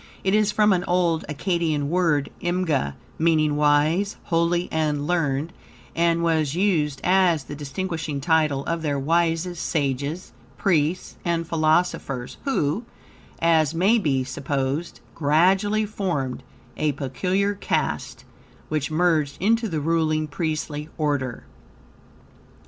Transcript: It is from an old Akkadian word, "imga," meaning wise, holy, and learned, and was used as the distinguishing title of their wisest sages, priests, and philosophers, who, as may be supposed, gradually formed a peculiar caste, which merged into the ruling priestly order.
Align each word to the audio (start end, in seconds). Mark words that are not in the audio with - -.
It 0.23 0.33
is 0.33 0.51
from 0.51 0.73
an 0.73 0.83
old 0.85 1.25
Akkadian 1.29 1.87
word, 1.87 2.31
"imga," 2.41 2.95
meaning 3.19 3.55
wise, 3.55 4.15
holy, 4.23 4.67
and 4.71 5.05
learned, 5.05 5.53
and 5.95 6.23
was 6.23 6.55
used 6.55 7.01
as 7.03 7.43
the 7.43 7.53
distinguishing 7.53 8.19
title 8.19 8.65
of 8.65 8.81
their 8.81 8.97
wisest 8.97 9.63
sages, 9.63 10.33
priests, 10.57 11.17
and 11.23 11.47
philosophers, 11.47 12.37
who, 12.45 12.83
as 13.43 13.75
may 13.75 13.99
be 13.99 14.23
supposed, 14.23 15.01
gradually 15.13 15.85
formed 15.85 16.41
a 16.77 16.93
peculiar 16.93 17.53
caste, 17.53 18.25
which 18.69 18.89
merged 18.89 19.37
into 19.39 19.69
the 19.69 19.79
ruling 19.79 20.27
priestly 20.27 20.89
order. 20.97 21.43